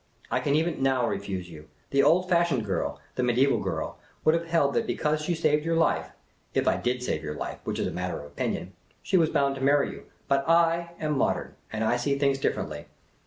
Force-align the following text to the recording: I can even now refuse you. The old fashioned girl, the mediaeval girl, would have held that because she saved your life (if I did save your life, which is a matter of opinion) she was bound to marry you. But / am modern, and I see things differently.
I 0.31 0.39
can 0.39 0.55
even 0.55 0.81
now 0.81 1.05
refuse 1.05 1.47
you. 1.51 1.67
The 1.91 2.01
old 2.01 2.27
fashioned 2.27 2.65
girl, 2.65 2.99
the 3.13 3.21
mediaeval 3.21 3.59
girl, 3.59 3.99
would 4.25 4.33
have 4.33 4.47
held 4.47 4.73
that 4.73 4.87
because 4.87 5.21
she 5.21 5.35
saved 5.35 5.63
your 5.63 5.75
life 5.75 6.09
(if 6.55 6.67
I 6.67 6.75
did 6.77 7.03
save 7.03 7.21
your 7.21 7.35
life, 7.35 7.59
which 7.65 7.77
is 7.77 7.85
a 7.85 7.91
matter 7.91 8.17
of 8.19 8.25
opinion) 8.25 8.73
she 9.03 9.15
was 9.15 9.29
bound 9.29 9.53
to 9.57 9.61
marry 9.61 9.91
you. 9.91 10.05
But 10.27 10.43
/ 10.49 10.49
am 10.99 11.15
modern, 11.15 11.53
and 11.71 11.83
I 11.83 11.97
see 11.97 12.17
things 12.17 12.39
differently. 12.39 12.87